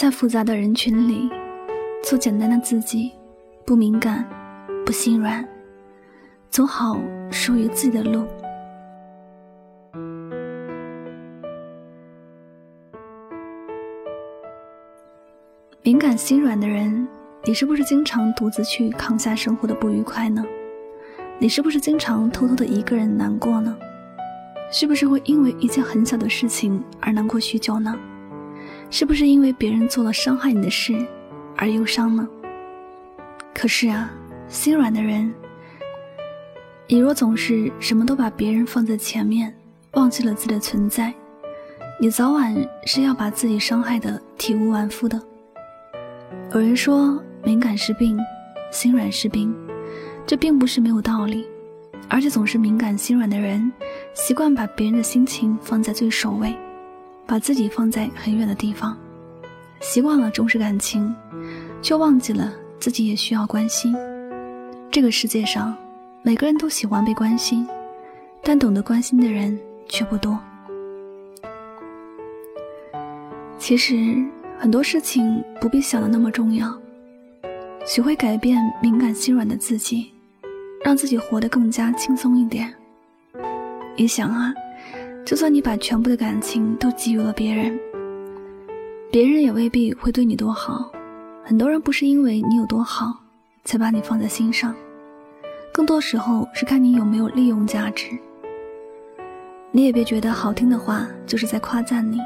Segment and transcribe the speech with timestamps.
[0.00, 1.28] 在复杂的人群里，
[2.02, 3.12] 做简单的自己，
[3.66, 4.26] 不敏感，
[4.86, 5.46] 不心软，
[6.48, 6.98] 走好
[7.30, 8.26] 属于自己的路。
[15.82, 17.06] 敏感心软的人，
[17.44, 20.42] 你是不是经常独自去扛下生活的不愉快呢？
[21.38, 23.76] 你是不是经常偷偷的一个人难过呢？
[24.72, 27.94] 是不是会因为一件很小的事情而难过许久呢？
[28.90, 30.94] 是不是因为别人做了伤害你的事
[31.56, 32.28] 而忧伤呢？
[33.54, 34.10] 可是啊，
[34.48, 35.32] 心软的人，
[36.88, 39.54] 你若总是什么都把别人放在前面，
[39.92, 41.14] 忘记了自己的存在，
[42.00, 42.54] 你早晚
[42.84, 45.20] 是要把自己伤害的体无完肤的。
[46.52, 48.18] 有人说，敏感是病，
[48.72, 49.54] 心软是病。
[50.26, 51.46] 这并不是没有道理，
[52.08, 53.72] 而且总是敏感心软的人，
[54.14, 56.56] 习惯把别人的心情放在最首位，
[57.26, 58.96] 把自己放在很远的地方，
[59.80, 61.14] 习惯了重视感情，
[61.80, 63.94] 却忘记了自己也需要关心。
[64.90, 65.76] 这个世界上，
[66.22, 67.66] 每个人都喜欢被关心，
[68.42, 70.38] 但懂得关心的人却不多。
[73.58, 74.16] 其实
[74.58, 76.74] 很多事情不必想的那么重要，
[77.86, 80.12] 学会改变敏感心软的自己。
[80.82, 82.72] 让自己活得更加轻松一点。
[83.96, 84.50] 你想啊，
[85.24, 87.78] 就算你把全部的感情都给予了别人，
[89.12, 90.90] 别人也未必会对你多好。
[91.44, 93.16] 很多人不是因为你有多好
[93.64, 94.74] 才把你放在心上，
[95.72, 98.06] 更多时候是看你有没有利用价值。
[99.72, 102.18] 你也别觉得好听的话就是在夸赞你。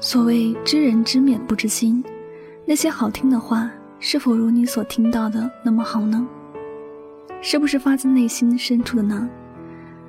[0.00, 2.02] 所谓知人知面不知心，
[2.64, 6.26] 那些好听的话是否如你所听到的那么好呢？
[7.42, 9.28] 是不是发自内心深处的呢？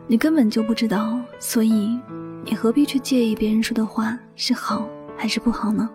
[0.10, 2.00] 你根本就不知道，所以
[2.46, 5.90] 你何必去介意别人说的话是好还是不好呢？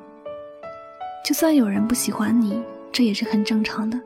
[1.24, 2.62] 就算有人不喜欢你，
[2.92, 3.98] 这也是很正常的。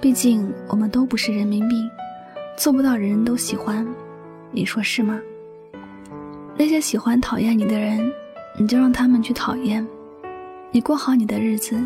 [0.00, 1.90] 毕竟我们都不是人民币，
[2.56, 3.86] 做不到人人都喜欢，
[4.52, 5.20] 你说是吗？
[6.56, 8.12] 那些喜欢讨厌你的人，
[8.56, 9.84] 你就让他们去讨厌，
[10.70, 11.84] 你过好你的日子，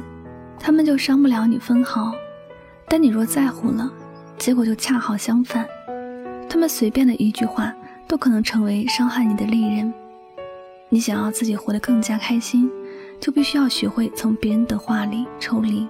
[0.58, 2.12] 他们就伤不了你分毫。
[2.86, 3.90] 但你若在乎了，
[4.36, 5.66] 结果就恰好相反，
[6.54, 7.74] 他们随便的一句话
[8.06, 9.92] 都可能成为伤害你的利刃。
[10.88, 12.70] 你想要自己活得更加开心，
[13.18, 15.84] 就必须要学会从别人的话里抽离，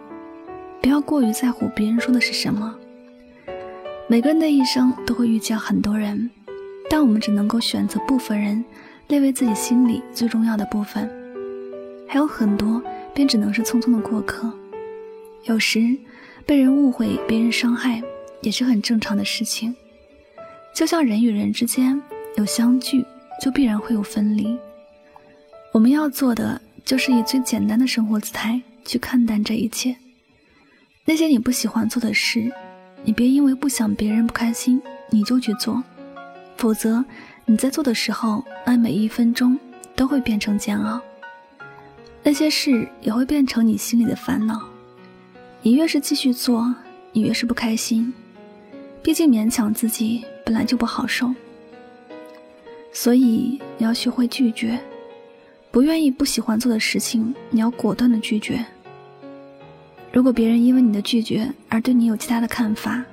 [0.81, 2.75] 不要过于在乎别人说的是什么。
[4.09, 6.31] 每个人的一生都会遇见很多人，
[6.89, 8.65] 但我们只能够选择部分人
[9.09, 11.11] 列为自己心里最重要的部分，
[12.09, 12.83] 还有很多
[13.13, 14.51] 便只能是匆匆的过客。
[15.43, 15.95] 有时
[16.47, 18.03] 被人误会，别人伤害。
[18.41, 19.75] 也是很正常的事情，
[20.75, 22.01] 就像人与人之间
[22.37, 23.07] 有相聚，
[23.41, 24.59] 就必然会有分离。
[25.73, 29.95] 我们要做的就是以最简单的生活姿态去看待这一切。
[31.05, 32.51] 那些你不喜欢做的事，
[33.05, 35.81] 你别因为不想别人不开心你就去做，
[36.57, 37.05] 否则
[37.45, 39.56] 你在做的时候，那每一分钟
[39.95, 41.01] 都会变成煎熬。
[42.25, 44.61] 那些事也会变成你心里的烦恼。
[45.62, 46.75] 你越是继续做，
[47.12, 48.12] 你越是不开心。
[49.05, 51.31] 毕竟勉强自己本来就不好受，
[52.91, 54.81] 所以你要学会拒绝。
[55.71, 58.65] 不愿意、不喜欢做的事情，你要果断的拒绝。
[60.11, 63.05] 如果别人因为你的拒绝而对你有其他的看法，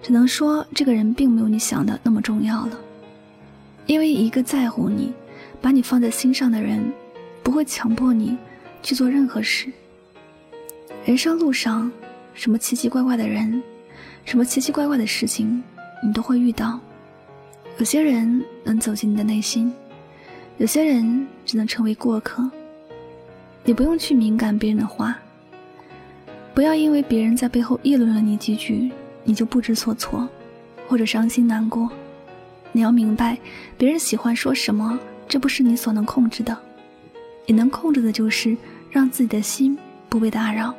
[0.00, 2.78] 只能说这个人并没有你想的那么重要了。
[3.86, 5.12] 因为一个在乎你、
[5.60, 6.92] 把你放在心上的人，
[7.42, 8.38] 不会强迫你
[8.84, 9.66] 去做任何事。
[11.04, 11.90] 人生路上，
[12.34, 13.60] 什么奇奇怪怪的人。
[14.24, 15.62] 什么奇奇怪怪的事情，
[16.02, 16.80] 你都会遇到。
[17.78, 19.72] 有些人能走进你的内心，
[20.58, 22.48] 有些人只能成为过客。
[23.64, 25.16] 你不用去敏感别人的话，
[26.54, 28.90] 不要因为别人在背后议论了你几句，
[29.24, 30.28] 你就不知所措，
[30.86, 31.90] 或者伤心难过。
[32.72, 33.38] 你要明白，
[33.76, 34.98] 别人喜欢说什么，
[35.28, 36.56] 这不是你所能控制的。
[37.46, 38.56] 你能控制的就是
[38.90, 39.76] 让自己的心
[40.08, 40.74] 不被打扰。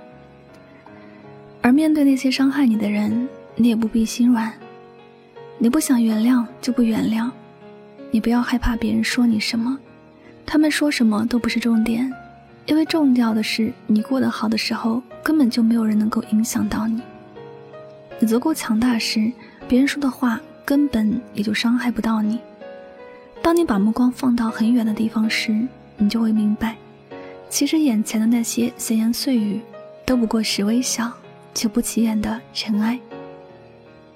[1.61, 4.51] 而面对那些伤害你的人，你也不必心软。
[5.57, 7.29] 你不想原谅就不原谅，
[8.11, 9.77] 你不要害怕别人说你什么，
[10.45, 12.11] 他们说什么都不是重点，
[12.65, 17.01] 因为重要的是你过得好的时候，根本就没有人能够影响到你。
[18.19, 19.31] 你足够强大时，
[19.67, 22.39] 别人说的话根本也就伤害不到你。
[23.41, 25.65] 当你把目光放到很远的地方时，
[25.97, 26.75] 你就会明白，
[27.49, 29.61] 其实眼前的那些闲言碎语，
[30.05, 31.11] 都不过是微小。
[31.53, 32.99] 就不起眼的尘埃。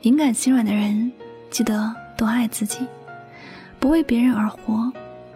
[0.02, 1.12] 敏感心软的人，
[1.50, 2.88] 记得多爱自己，
[3.80, 4.92] 不为别人而活，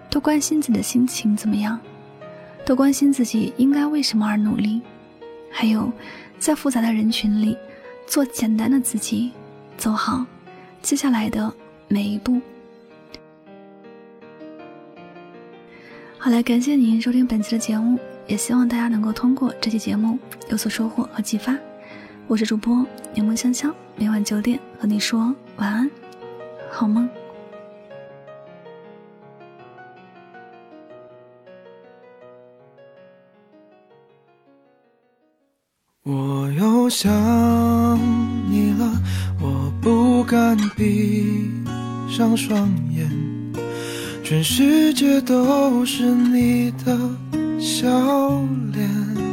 [0.09, 1.79] 多关心自己的心情怎么样。
[2.65, 4.81] 多关心自己应该为什么而努力，
[5.51, 5.91] 还有
[6.39, 7.57] 在复杂的人群里
[8.07, 9.31] 做简单的自己，
[9.77, 10.25] 走好
[10.81, 11.53] 接下来的
[11.89, 12.39] 每一步。
[16.17, 20.17] 好了，感谢您收听本期的节目，也希望大家能够通过这期节目
[20.49, 21.53] 有所收获和启发。
[22.25, 25.91] 我是主播柠檬香香，每晚九点和你说晚安，
[26.71, 27.07] 好梦。
[36.03, 37.11] 我又想
[38.49, 38.89] 你了，
[39.41, 41.51] 我不敢闭
[42.09, 43.07] 上双眼，
[44.23, 46.97] 全世界都是你的
[47.59, 47.87] 笑
[48.71, 49.32] 脸。